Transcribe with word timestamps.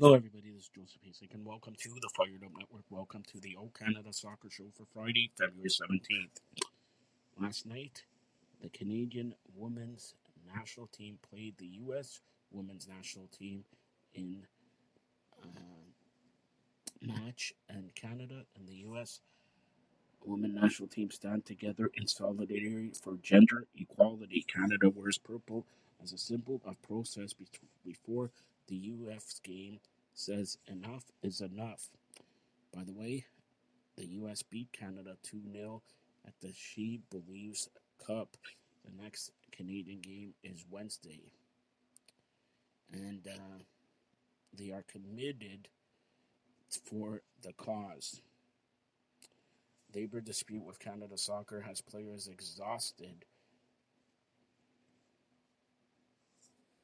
Hello, 0.00 0.14
everybody. 0.14 0.52
This 0.52 0.62
is 0.62 0.68
Joseph 0.68 1.02
Hasek, 1.04 1.34
and 1.34 1.44
welcome 1.44 1.74
to 1.76 1.88
the 1.88 2.08
Fired 2.16 2.44
Up 2.44 2.52
Network. 2.56 2.84
Welcome 2.88 3.24
to 3.32 3.40
the 3.40 3.56
O 3.56 3.68
Canada 3.76 4.12
Soccer 4.12 4.48
Show 4.48 4.66
for 4.76 4.84
Friday, 4.94 5.32
February 5.36 5.68
17th. 5.68 6.38
Last 7.42 7.66
night, 7.66 8.04
the 8.62 8.68
Canadian 8.68 9.34
women's 9.56 10.14
national 10.54 10.86
team 10.86 11.18
played 11.28 11.56
the 11.58 11.66
U.S. 11.82 12.20
women's 12.52 12.86
national 12.86 13.26
team 13.36 13.64
in 14.14 14.46
a 15.42 17.04
match, 17.04 17.52
and 17.68 17.92
Canada 17.96 18.44
and 18.56 18.68
the 18.68 18.76
U.S. 18.76 19.18
women 20.24 20.54
national 20.54 20.88
team 20.88 21.10
stand 21.10 21.44
together 21.44 21.90
in 21.94 22.06
solidarity 22.06 22.92
for 23.02 23.16
gender 23.20 23.66
equality. 23.76 24.46
Canada 24.46 24.90
wears 24.94 25.18
purple 25.18 25.66
as 26.00 26.12
a 26.12 26.18
symbol 26.18 26.60
of 26.64 26.80
process 26.82 27.34
before 27.84 28.30
the 28.68 28.76
U.S. 28.76 29.40
game 29.42 29.80
says 30.14 30.58
enough 30.66 31.04
is 31.22 31.40
enough. 31.40 31.88
By 32.74 32.84
the 32.84 32.92
way, 32.92 33.24
the 33.96 34.06
U.S. 34.06 34.42
beat 34.42 34.72
Canada 34.72 35.16
2 35.22 35.40
0 35.52 35.82
at 36.26 36.34
the 36.40 36.52
She 36.54 37.00
Believes 37.10 37.68
Cup. 38.04 38.36
The 38.84 39.02
next 39.02 39.32
Canadian 39.50 40.00
game 40.00 40.34
is 40.44 40.64
Wednesday. 40.70 41.32
And 42.92 43.26
uh, 43.26 43.58
they 44.56 44.70
are 44.70 44.84
committed 44.90 45.68
for 46.84 47.22
the 47.42 47.52
cause. 47.52 48.20
Labor 49.94 50.20
dispute 50.20 50.64
with 50.64 50.78
Canada 50.78 51.16
Soccer 51.16 51.62
has 51.62 51.80
players 51.80 52.28
exhausted 52.28 53.24